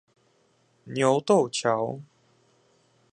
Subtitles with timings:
[0.85, 1.99] 牛鬥橋